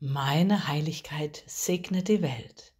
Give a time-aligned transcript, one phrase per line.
[0.00, 2.72] Meine Heiligkeit segnet die Welt.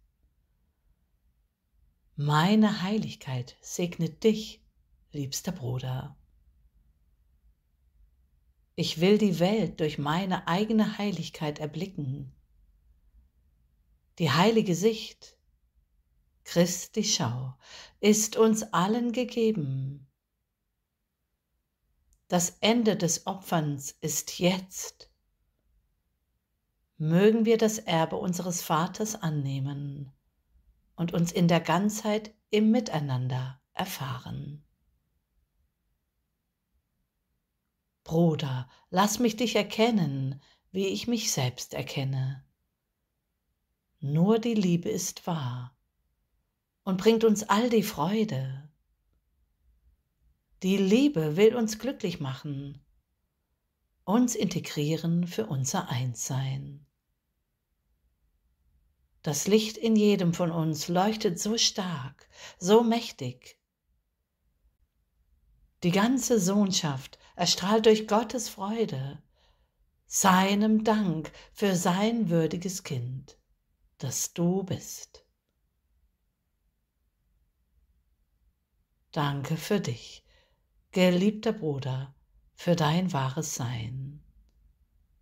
[2.15, 4.63] Meine Heiligkeit segnet dich,
[5.11, 6.17] liebster Bruder.
[8.75, 12.33] Ich will die Welt durch meine eigene Heiligkeit erblicken.
[14.17, 15.35] Die heilige Sicht,
[16.45, 17.53] Christi Schau,
[17.99, 20.07] ist uns allen gegeben.
[22.29, 25.08] Das Ende des Opferns ist jetzt
[26.99, 30.11] mögen wir das Erbe unseres Vaters annehmen
[30.97, 34.65] und uns in der Ganzheit im Miteinander erfahren.
[38.03, 40.41] Bruder, lass mich dich erkennen,
[40.71, 42.43] wie ich mich selbst erkenne.
[44.01, 45.77] Nur die Liebe ist wahr
[46.83, 48.69] und bringt uns all die Freude.
[50.63, 52.83] Die Liebe will uns glücklich machen,
[54.03, 56.85] uns integrieren für unser Einssein.
[59.29, 62.27] Das Licht in jedem von uns leuchtet so stark,
[62.57, 63.59] so mächtig.
[65.83, 69.21] Die ganze Sohnschaft erstrahlt durch Gottes Freude,
[70.07, 73.37] seinem Dank für sein würdiges Kind,
[73.99, 75.23] das du bist.
[79.11, 80.25] Danke für dich,
[80.89, 82.15] geliebter Bruder,
[82.55, 84.23] für dein wahres Sein,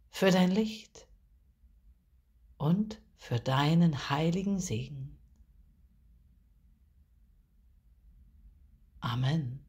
[0.09, 1.09] für dein Licht
[2.57, 5.17] und für deinen heiligen Segen.
[9.01, 9.66] Amen.